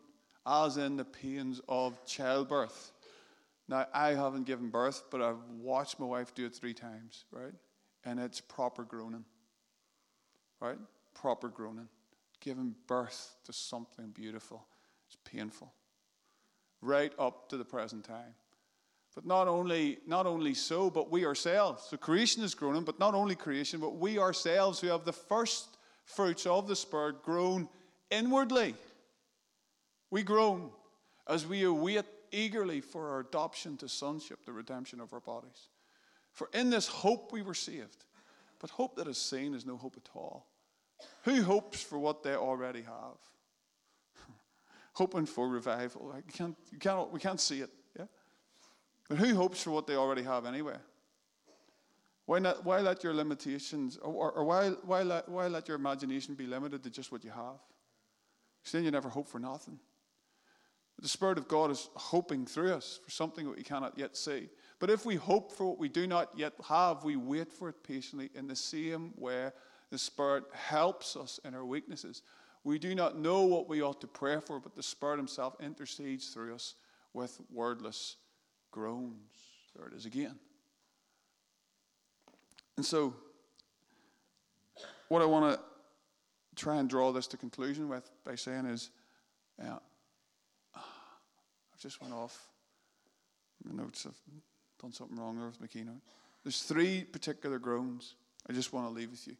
[0.47, 2.93] as in the pains of childbirth.
[3.69, 7.53] Now, I haven't given birth, but I've watched my wife do it three times, right?
[8.03, 9.25] And it's proper groaning,
[10.59, 10.79] right?
[11.13, 11.87] Proper groaning.
[12.41, 14.65] Giving birth to something beautiful.
[15.07, 15.71] It's painful.
[16.81, 18.33] Right up to the present time.
[19.13, 21.83] But not only, not only so, but we ourselves.
[21.89, 25.77] So creation is groaning, but not only creation, but we ourselves who have the first
[26.05, 27.69] fruits of the Spirit groan
[28.09, 28.73] inwardly.
[30.09, 30.71] We groan
[31.27, 35.69] as we await eagerly for our adoption to sonship, the redemption of our bodies.
[36.33, 38.05] For in this hope we were saved.
[38.59, 40.45] But hope that is seen is no hope at all.
[41.23, 43.17] Who hopes for what they already have?
[44.93, 46.13] Hoping for revival.
[46.15, 47.69] You can't, you can't, we can't see it.
[47.97, 48.05] Yeah?
[49.07, 50.75] But who hopes for what they already have anyway?
[52.25, 56.35] Why, not, why let your limitations, or, or why, why, let, why let your imagination
[56.35, 57.59] be limited to just what you have?
[58.59, 59.79] Because then you never hope for nothing.
[61.01, 64.49] The Spirit of God is hoping through us for something that we cannot yet see.
[64.79, 67.83] But if we hope for what we do not yet have, we wait for it
[67.83, 69.51] patiently in the same way
[69.91, 72.21] the Spirit helps us in our weaknesses.
[72.63, 76.29] We do not know what we ought to pray for, but the Spirit Himself intercedes
[76.29, 76.75] through us
[77.13, 78.17] with wordless
[78.71, 79.15] groans.
[79.75, 80.35] There it is again.
[82.75, 83.13] And so,
[85.07, 85.59] what I want to
[86.55, 88.89] try and draw this to conclusion with by saying is,
[89.63, 89.79] uh,
[91.79, 92.49] just went off.
[93.63, 94.15] My notes have
[94.81, 96.01] done something wrong there with my keynote.
[96.43, 98.15] There's three particular groans
[98.49, 99.35] I just want to leave with you.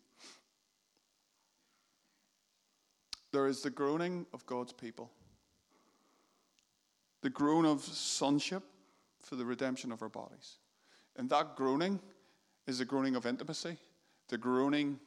[3.32, 5.12] There is the groaning of God's people,
[7.22, 8.64] the groan of sonship
[9.20, 10.58] for the redemption of our bodies.
[11.16, 12.00] And that groaning
[12.66, 13.78] is the groaning of intimacy,
[14.30, 15.00] the groaning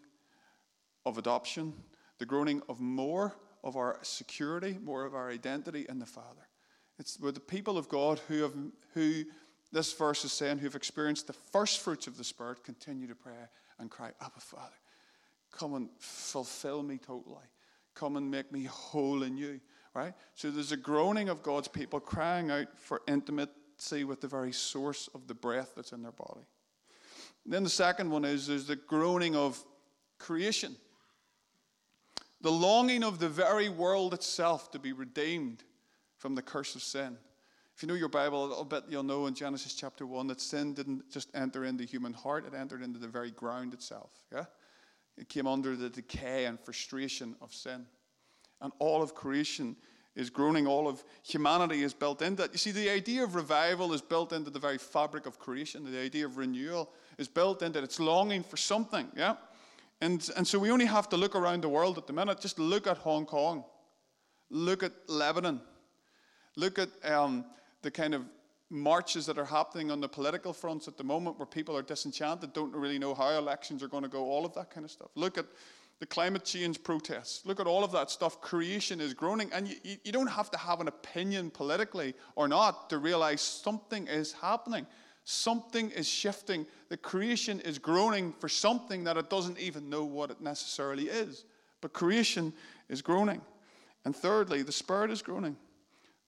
[1.05, 1.73] of adoption,
[2.18, 6.47] the groaning of more of our security, more of our identity in the Father.
[7.02, 8.54] It's with the people of God who have,
[8.94, 9.24] who
[9.72, 13.14] this verse is saying, who have experienced the first fruits of the Spirit, continue to
[13.16, 13.32] pray
[13.80, 14.76] and cry, Abba, Father,
[15.50, 17.42] come and fulfill me totally.
[17.96, 19.60] Come and make me whole in you.
[19.94, 20.14] Right?
[20.36, 25.08] So there's a groaning of God's people crying out for intimacy with the very source
[25.12, 26.46] of the breath that's in their body.
[27.44, 29.60] And then the second one is there's the groaning of
[30.20, 30.76] creation.
[32.42, 35.64] The longing of the very world itself to be redeemed
[36.22, 37.18] from the curse of sin.
[37.74, 40.40] If you know your Bible a little bit, you'll know in Genesis chapter 1 that
[40.40, 44.12] sin didn't just enter into the human heart, it entered into the very ground itself.
[44.32, 44.44] Yeah?
[45.18, 47.87] It came under the decay and frustration of sin.
[48.61, 49.74] And all of creation
[50.14, 52.52] is groaning, all of humanity is built into it.
[52.52, 55.90] You see, the idea of revival is built into the very fabric of creation.
[55.90, 57.85] The idea of renewal is built into it.
[57.85, 59.35] It's longing for something, yeah?
[60.00, 62.40] And, and so we only have to look around the world at the minute.
[62.40, 63.64] Just look at Hong Kong.
[64.50, 65.61] Look at Lebanon.
[66.56, 67.44] Look at um,
[67.82, 68.24] the kind of
[68.70, 72.52] marches that are happening on the political fronts at the moment where people are disenchanted,
[72.52, 75.10] don't really know how elections are going to go, all of that kind of stuff.
[75.14, 75.46] Look at
[76.00, 77.46] the climate change protests.
[77.46, 78.40] Look at all of that stuff.
[78.40, 79.50] Creation is groaning.
[79.52, 84.08] And you, you don't have to have an opinion politically or not to realize something
[84.08, 84.86] is happening.
[85.24, 86.66] Something is shifting.
[86.88, 91.44] The creation is groaning for something that it doesn't even know what it necessarily is.
[91.80, 92.52] But creation
[92.88, 93.40] is groaning.
[94.04, 95.56] And thirdly, the Spirit is groaning.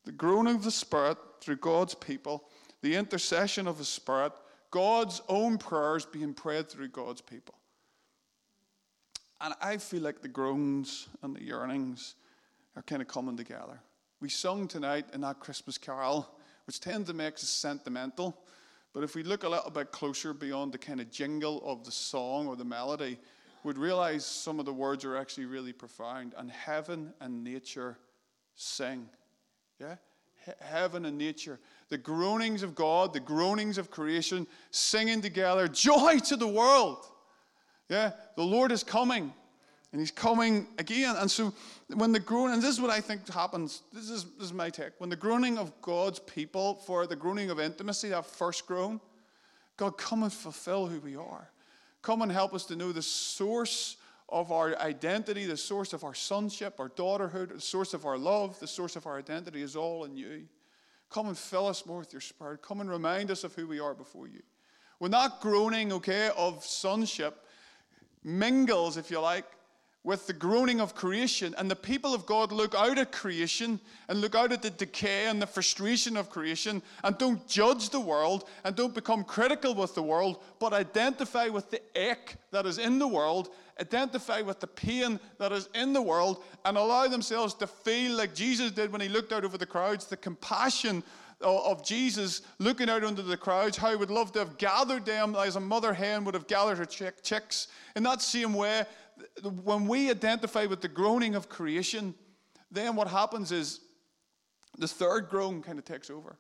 [0.05, 2.45] The groaning of the Spirit through God's people,
[2.83, 4.33] the intercession of the Spirit,
[4.71, 7.55] God's own prayers being prayed through God's people.
[9.41, 12.15] And I feel like the groans and the yearnings
[12.77, 13.81] are kind of coming together.
[14.21, 16.29] We sung tonight in that Christmas carol,
[16.67, 18.37] which tends to make us sentimental.
[18.93, 21.91] But if we look a little bit closer beyond the kind of jingle of the
[21.91, 23.19] song or the melody,
[23.65, 26.35] we'd realize some of the words are actually really profound.
[26.39, 27.99] And heaven and nature
[28.55, 29.09] sing.
[29.81, 29.97] Yeah?
[30.61, 31.59] heaven and nature,
[31.89, 37.07] the groanings of God, the groanings of creation, singing together, joy to the world.
[37.89, 39.33] Yeah, the Lord is coming,
[39.93, 41.17] and He's coming again.
[41.17, 41.53] And so,
[41.95, 44.71] when the groaning, and this is what I think happens, this is, this is my
[44.71, 44.93] take.
[44.99, 49.01] When the groaning of God's people, for the groaning of intimacy, that first groan,
[49.77, 51.51] God, come and fulfill who we are.
[52.03, 53.97] Come and help us to know the source
[54.35, 58.59] of our identity, the source of our sonship, our daughterhood, the source of our love,
[58.59, 60.43] the source of our identity is all in you.
[61.09, 62.61] Come and fill us more with your spirit.
[62.61, 64.43] Come and remind us of who we are before you.
[64.99, 67.47] We're not groaning, okay, of sonship
[68.25, 69.45] mingles, if you like,
[70.05, 71.55] with the groaning of creation.
[71.57, 75.27] And the people of God look out at creation and look out at the decay
[75.27, 79.95] and the frustration of creation and don't judge the world and don't become critical with
[79.95, 83.49] the world, but identify with the ache that is in the world,
[83.81, 88.35] identify with the pain that is in the world, and allow themselves to feel like
[88.35, 91.03] Jesus did when he looked out over the crowds the compassion
[91.41, 95.35] of Jesus looking out under the crowds, how he would love to have gathered them
[95.37, 97.69] as a mother hen would have gathered her chick, chicks.
[97.97, 98.85] In that same way,
[99.63, 102.15] when we identify with the groaning of creation,
[102.71, 103.81] then what happens is
[104.79, 106.37] the third groan kind of takes over.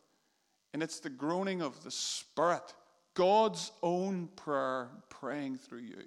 [0.72, 2.74] And it's the groaning of the Spirit,
[3.14, 6.02] God's own prayer praying through you.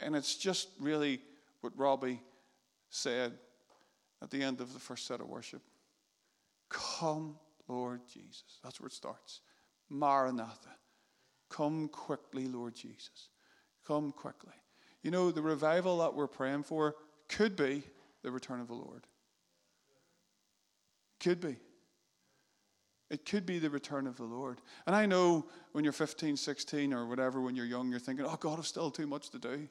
[0.00, 1.20] And it's just really
[1.60, 2.22] what Robbie
[2.90, 3.32] said
[4.22, 5.62] at the end of the first set of worship.
[6.68, 7.36] Come,
[7.68, 8.60] Lord Jesus.
[8.62, 9.40] That's where it starts.
[9.88, 10.70] Maranatha.
[11.48, 13.28] Come quickly, Lord Jesus.
[13.90, 14.52] Come quickly.
[15.02, 16.94] You know, the revival that we're praying for
[17.28, 17.82] could be
[18.22, 19.04] the return of the Lord.
[21.18, 21.56] Could be.
[23.10, 24.60] It could be the return of the Lord.
[24.86, 28.36] And I know when you're 15, 16, or whatever, when you're young, you're thinking, oh,
[28.36, 29.68] God, I've still too much to do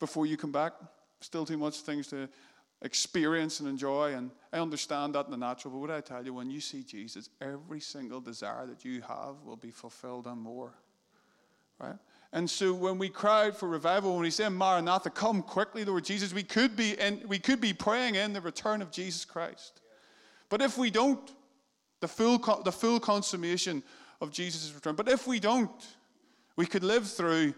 [0.00, 0.74] before you come back.
[1.22, 2.28] Still too much things to
[2.82, 4.12] experience and enjoy.
[4.12, 6.82] And I understand that in the natural, but what I tell you, when you see
[6.82, 10.74] Jesus, every single desire that you have will be fulfilled and more.
[11.80, 11.96] Right?
[12.34, 16.34] And so when we cried for revival, when we say Maranatha, come quickly, Lord Jesus,
[16.34, 19.80] we could be in, we could be praying in the return of Jesus Christ.
[20.48, 21.32] But if we don't,
[22.00, 23.84] the full, the full consummation
[24.20, 25.70] of Jesus' return, but if we don't,
[26.56, 27.54] we could live through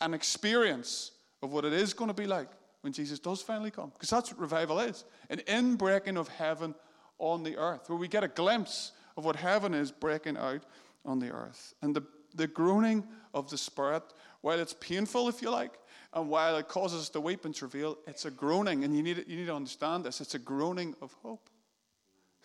[0.00, 1.10] an experience
[1.42, 2.48] of what it is going to be like
[2.82, 3.90] when Jesus does finally come.
[3.90, 6.76] Because that's what revival is an inbreaking of heaven
[7.18, 10.62] on the earth, where we get a glimpse of what heaven is breaking out
[11.04, 11.74] on the earth.
[11.82, 12.04] And the,
[12.36, 14.02] the groaning of the Spirit,
[14.40, 15.72] while it's painful, if you like,
[16.12, 18.84] and while it causes us to weep and travail, it's a groaning.
[18.84, 21.48] And you need, you need to understand this it's a groaning of hope.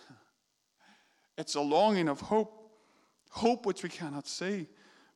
[1.38, 2.62] It's a longing of hope.
[3.30, 4.67] Hope which we cannot see,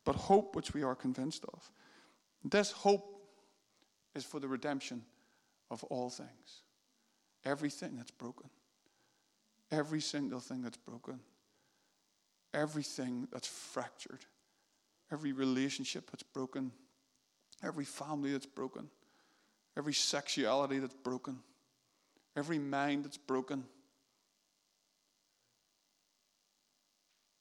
[0.03, 1.71] but hope which we are convinced of.
[2.43, 3.21] This hope
[4.13, 5.03] is for the redemption
[5.71, 6.63] of all things.
[7.45, 8.49] Everything that's broken.
[9.71, 11.19] Every single thing that's broken.
[12.53, 14.25] Everything that's fractured.
[15.12, 16.72] Every relationship that's broken.
[17.63, 18.89] Every family that's broken.
[19.78, 21.39] Every sexuality that's broken.
[22.36, 23.65] Every mind that's broken.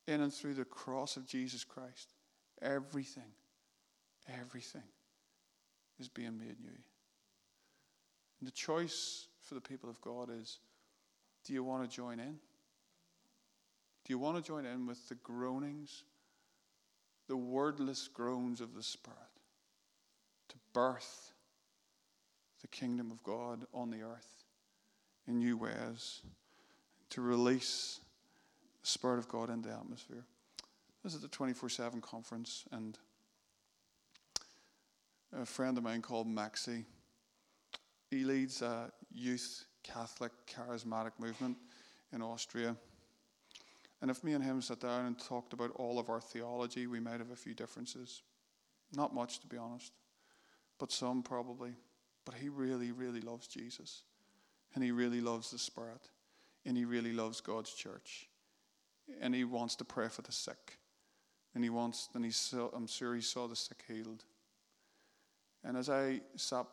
[0.07, 2.15] In and through the cross of Jesus Christ.
[2.63, 3.31] Everything.
[4.41, 4.83] Everything
[5.99, 6.79] is being made new.
[8.41, 10.59] And the choice for the people of God is
[11.45, 12.39] do you want to join in?
[14.05, 16.05] Do you want to join in with the groanings,
[17.29, 19.19] the wordless groans of the Spirit
[20.49, 21.33] to birth
[22.61, 24.45] the kingdom of God on the earth
[25.27, 26.23] in new ways,
[27.11, 28.01] to release
[28.83, 30.25] the Spirit of God into the atmosphere?
[31.05, 32.99] This is the 24 7 conference, and
[35.39, 36.85] a friend of mine called Maxie
[38.11, 41.57] he leads a youth Catholic charismatic movement
[42.13, 42.75] in Austria.
[44.01, 47.01] And if me and him sat down and talked about all of our theology, we
[47.01, 48.23] might have a few differences.
[48.95, 49.93] Not much, to be honest,
[50.79, 51.73] but some probably.
[52.25, 54.03] But he really, really loves Jesus.
[54.75, 56.11] And he really loves the Spirit.
[56.65, 58.29] And he really loves God's church.
[59.21, 60.79] And he wants to pray for the sick.
[61.55, 64.25] And he wants, and he saw, I'm sure he saw the sick healed.
[65.65, 66.67] And as I sat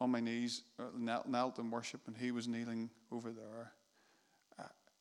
[0.00, 3.72] on my knees, uh, knelt, knelt in worship, and he was kneeling over there,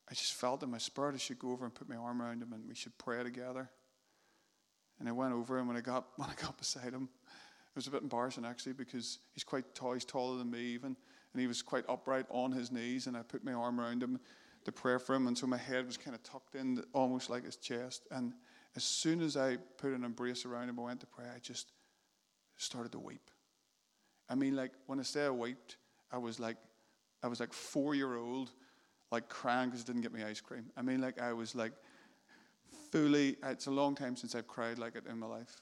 [0.09, 2.41] I just felt in my spirit I should go over and put my arm around
[2.41, 3.69] him and we should pray together.
[4.99, 7.87] And I went over and when I got when I got beside him, it was
[7.87, 10.95] a bit embarrassing actually because he's quite tall, he's taller than me even,
[11.33, 14.19] and he was quite upright on his knees, and I put my arm around him
[14.63, 17.43] to pray for him, and so my head was kind of tucked in almost like
[17.43, 18.07] his chest.
[18.11, 18.33] And
[18.75, 21.73] as soon as I put an embrace around him, I went to pray, I just
[22.57, 23.29] started to weep.
[24.29, 25.77] I mean, like when I say I wept,
[26.11, 26.57] I was like
[27.21, 28.51] I was like four year old
[29.15, 30.65] like crying because I didn't get me ice cream.
[30.75, 31.71] I mean, like I was like
[32.91, 35.61] fully, it's a long time since I've cried like it in my life.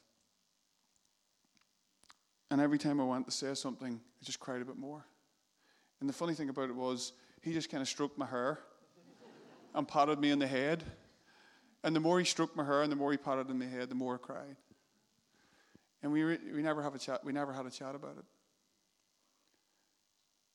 [2.49, 5.05] And every time I went to say something, I just cried a bit more.
[5.99, 8.59] And the funny thing about it was, he just kind of stroked my hair
[9.75, 10.83] and patted me on the head.
[11.83, 13.89] And the more he stroked my hair and the more he patted on my head,
[13.89, 14.55] the more I cried.
[16.01, 17.23] And we, re- we never have a chat.
[17.23, 18.25] We never had a chat about it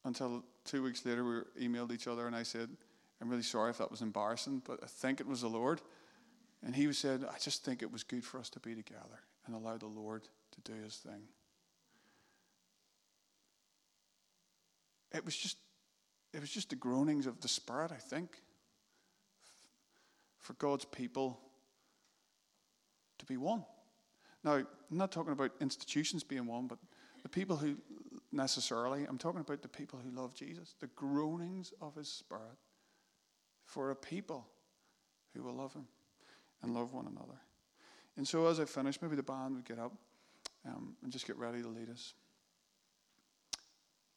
[0.05, 2.71] until two weeks later we emailed each other, and I said,
[3.21, 5.81] I'm really sorry if that was embarrassing, but I think it was the Lord.
[6.65, 9.55] And he said, I just think it was good for us to be together and
[9.55, 11.23] allow the Lord to do his thing.
[15.13, 15.57] It was just
[16.35, 18.43] it was just the groanings of the Spirit, I think,
[20.39, 21.41] for God's people
[23.19, 23.65] to be one.
[24.45, 26.79] Now, I'm not talking about institutions being one, but
[27.23, 27.77] the people who
[28.31, 32.59] necessarily, I'm talking about the people who love Jesus, the groanings of his Spirit
[33.69, 34.47] for a people
[35.35, 35.87] who will love him
[36.63, 37.39] and love one another.
[38.17, 39.93] And so, as I finish, maybe the band would get up
[40.67, 42.15] um, and just get ready to lead us.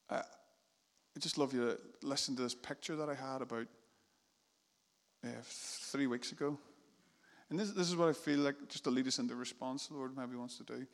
[0.10, 3.68] I, I just love you to listen to this picture that I had about
[5.24, 6.58] uh, three weeks ago.
[7.50, 9.96] And this, this is what I feel like, just to lead us into response, the
[9.96, 10.88] Lord maybe wants to do.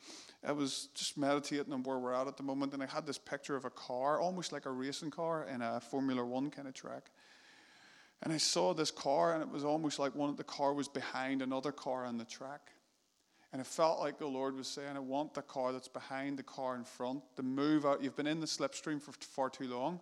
[0.44, 3.20] I was just meditating on where we're at at the moment, and I had this
[3.20, 6.74] picture of a car, almost like a racing car in a Formula One kind of
[6.74, 7.12] track.
[8.24, 10.88] And I saw this car, and it was almost like one of the car was
[10.88, 12.72] behind another car on the track.
[13.54, 16.44] And it felt like the Lord was saying, I want the car that's behind the
[16.44, 18.04] car in front to move out.
[18.04, 20.02] You've been in the slipstream for far too long,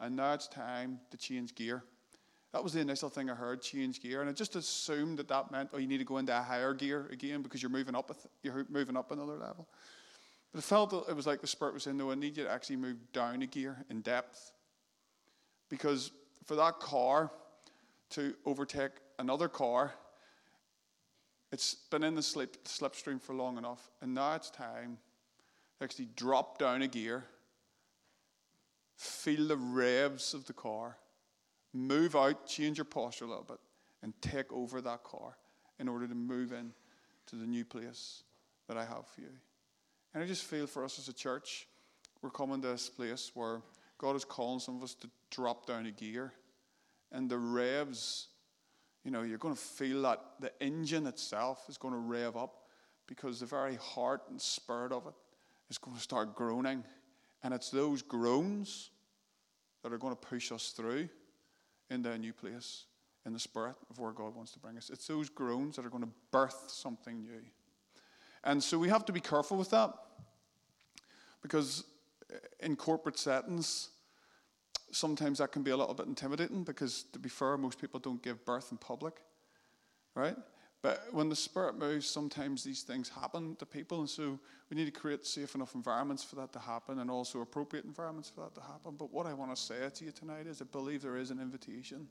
[0.00, 1.84] and now it's time to change gear.
[2.52, 5.52] That was the initial thing I heard, change gear, and I just assumed that that
[5.52, 8.10] meant, oh, you need to go into a higher gear again because you're moving up,
[8.42, 9.68] you're moving up another level.
[10.50, 12.50] But it felt it was like the Spirit was saying, no, I need you to
[12.50, 14.50] actually move down a gear in depth.
[15.68, 16.10] Because
[16.44, 17.30] for that car
[18.10, 19.94] to overtake another car,
[21.52, 24.98] it's been in the slip, slipstream for long enough, and now it's time
[25.78, 27.24] to actually drop down a gear,
[28.96, 30.96] feel the revs of the car,
[31.72, 33.58] move out, change your posture a little bit,
[34.02, 35.36] and take over that car
[35.78, 36.72] in order to move in
[37.26, 38.22] to the new place
[38.68, 39.32] that I have for you.
[40.14, 41.66] And I just feel for us as a church,
[42.22, 43.62] we're coming to this place where
[43.98, 46.32] God is calling some of us to drop down a gear.
[47.12, 48.28] And the revs,
[49.04, 52.66] you know, you're going to feel that the engine itself is going to rev up
[53.06, 55.14] because the very heart and spirit of it
[55.68, 56.84] is going to start groaning.
[57.42, 58.90] And it's those groans
[59.82, 61.08] that are going to push us through
[61.90, 62.84] into a new place
[63.26, 64.90] in the spirit of where God wants to bring us.
[64.90, 67.42] It's those groans that are going to birth something new.
[68.44, 69.92] And so we have to be careful with that
[71.42, 71.84] because
[72.32, 73.90] eh, in corporate settings,
[74.92, 78.22] sometimes that can be a little bit intimidating because, to be fair, most people don't
[78.22, 79.22] give birth in public,
[80.14, 80.36] right?
[80.82, 84.38] But when the Spirit moves, sometimes these things happen to people, and so
[84.70, 88.30] we need to create safe enough environments for that to happen and also appropriate environments
[88.30, 88.94] for that to happen.
[88.96, 91.38] But what I want to say to you tonight is I believe there is an
[91.38, 92.08] invitation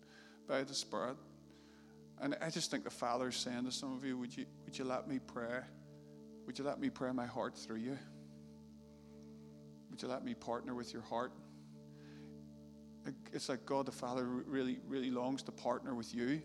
[0.48, 1.18] by the Spirit.
[2.22, 4.78] And I just think the Father is saying to some of you, would you, would
[4.78, 5.62] you let me pray?
[6.46, 7.98] Would you let me pray my heart through you?
[9.90, 11.32] Would you let me partner with your heart?
[13.34, 16.42] It's like God the Father really, really longs to partner with you.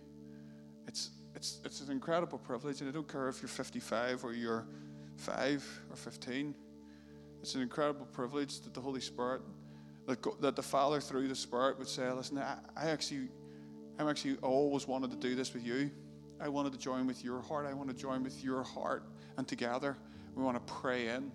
[0.86, 4.66] It's it's, it's an incredible privilege, and I don't care if you're 55 or you're
[5.16, 6.54] 5 or 15.
[7.40, 9.42] It's an incredible privilege that the Holy Spirit,
[10.06, 13.28] that, that the Father through the Spirit would say, listen, I, I actually,
[13.98, 15.90] I'm actually always wanted to do this with you.
[16.40, 17.66] I wanted to join with your heart.
[17.66, 19.04] I want to join with your heart.
[19.36, 19.96] And together,
[20.34, 21.32] we want to pray in.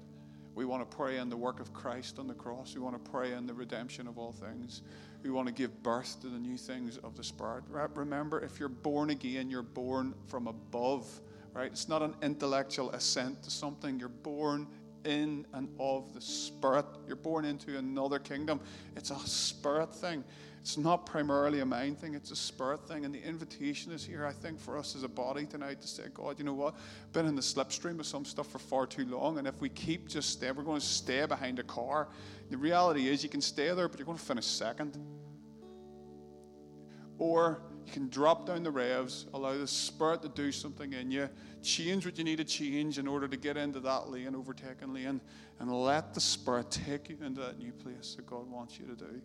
[0.55, 2.75] We want to pray in the work of Christ on the cross.
[2.75, 4.81] We want to pray in the redemption of all things.
[5.23, 7.63] We want to give birth to the new things of the Spirit.
[7.69, 11.07] Remember, if you're born again, you're born from above,
[11.53, 11.71] right?
[11.71, 13.99] It's not an intellectual assent to something.
[13.99, 14.67] You're born
[15.05, 16.85] in and of the Spirit.
[17.07, 18.59] You're born into another kingdom.
[18.95, 20.23] It's a spirit thing.
[20.61, 23.05] It's not primarily a mind thing, it's a spirit thing.
[23.05, 26.03] And the invitation is here, I think, for us as a body tonight to say,
[26.13, 26.75] God, you know what?
[27.13, 29.37] Been in the slipstream of some stuff for far too long.
[29.37, 32.09] And if we keep just staying, we're going to stay behind a car.
[32.49, 34.97] The reality is, you can stay there, but you're going to finish second.
[37.17, 41.29] Or you can drop down the revs, allow the Spirit to do something in you,
[41.61, 45.21] change what you need to change in order to get into that lane, overtaking lane,
[45.59, 48.95] and let the Spirit take you into that new place that God wants you to
[48.95, 49.21] do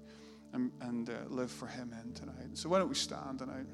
[0.55, 2.55] and, and uh, live for Him in tonight.
[2.55, 3.67] So, why don't we stand tonight?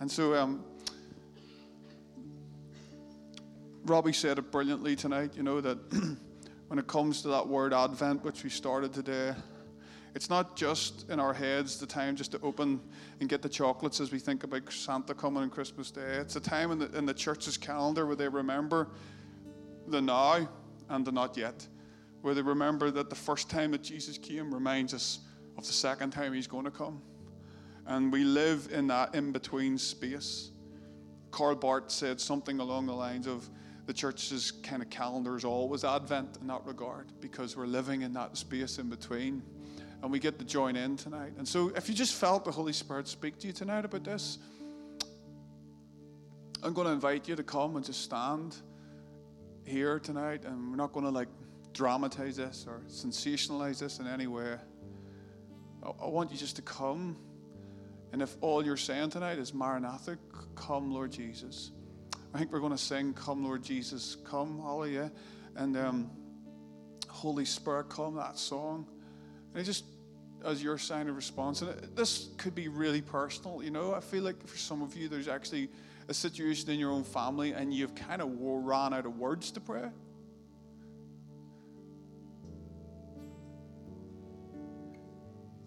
[0.00, 0.64] And so, um,
[3.84, 5.78] Robbie said it brilliantly tonight, you know, that
[6.68, 9.34] when it comes to that word Advent, which we started today,
[10.14, 12.80] it's not just in our heads the time just to open
[13.20, 16.16] and get the chocolates as we think about Santa coming on Christmas Day.
[16.16, 18.88] It's a time in the, in the church's calendar where they remember
[19.88, 20.48] the now
[20.88, 21.66] and the not yet,
[22.22, 25.20] where they remember that the first time that Jesus came reminds us
[25.58, 27.02] of the second time he's going to come.
[27.86, 30.50] And we live in that in between space.
[31.30, 33.48] Karl Barth said something along the lines of
[33.86, 38.12] the church's kind of calendar is always Advent in that regard because we're living in
[38.12, 39.42] that space in between
[40.02, 41.32] and we get to join in tonight.
[41.38, 44.38] And so, if you just felt the Holy Spirit speak to you tonight about this,
[46.62, 48.56] I'm going to invite you to come and just stand
[49.64, 50.44] here tonight.
[50.44, 51.28] And we're not going to like
[51.72, 54.56] dramatize this or sensationalize this in any way.
[55.82, 57.16] I want you just to come.
[58.12, 60.18] And if all you're saying tonight is Maranatha,
[60.54, 61.70] come, Lord Jesus.
[62.34, 65.10] I think we're going to sing, Come, Lord Jesus, come, hallelujah.
[65.56, 66.10] And um,
[67.08, 68.86] Holy Spirit, come, that song.
[69.52, 69.84] And it just
[70.44, 71.62] as your sign of response.
[71.62, 73.94] And this could be really personal, you know.
[73.94, 75.68] I feel like for some of you, there's actually
[76.08, 79.60] a situation in your own family and you've kind of ran out of words to
[79.60, 79.88] pray.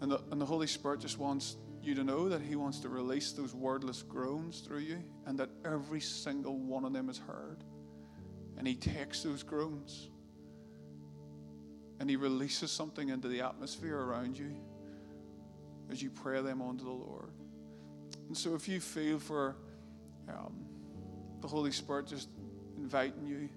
[0.01, 2.89] And the, and the Holy Spirit just wants you to know that He wants to
[2.89, 7.63] release those wordless groans through you and that every single one of them is heard.
[8.57, 10.09] And He takes those groans
[11.99, 14.55] and He releases something into the atmosphere around you
[15.89, 17.31] as you pray them onto the Lord.
[18.27, 19.55] And so, if you feel for
[20.27, 20.65] um,
[21.41, 22.29] the Holy Spirit just
[22.77, 23.49] inviting you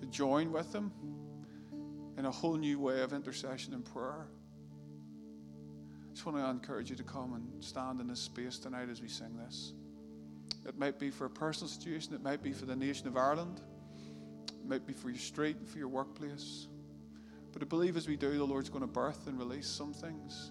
[0.00, 0.90] to join with Him
[2.16, 4.28] in a whole new way of intercession and prayer,
[6.10, 9.00] I just want to encourage you to come and stand in this space tonight as
[9.00, 9.74] we sing this.
[10.66, 13.60] It might be for a personal situation, it might be for the nation of Ireland,
[14.48, 16.66] it might be for your street, for your workplace.
[17.52, 20.50] But I believe as we do, the Lord's going to birth and release some things.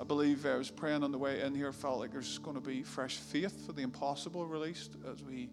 [0.00, 2.56] I believe uh, I was praying on the way in here, felt like there's going
[2.56, 5.50] to be fresh faith for the impossible released as we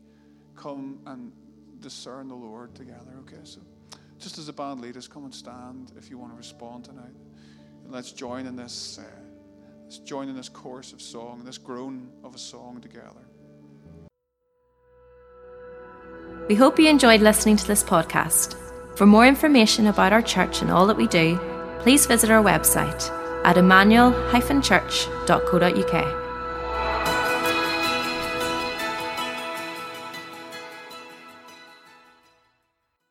[0.56, 1.34] come and
[1.82, 3.18] discern the Lord together.
[3.20, 3.60] Okay, so
[4.18, 7.16] just as a band leaders, come and stand if you want to respond tonight.
[7.84, 8.97] And let's join in this.
[8.97, 9.04] Uh,
[9.91, 13.27] let's join in this chorus of song, this groan of a song together.
[16.47, 18.55] We hope you enjoyed listening to this podcast.
[18.97, 21.37] For more information about our church and all that we do,
[21.79, 23.09] please visit our website
[23.43, 26.30] at emmanuel-church.co.uk.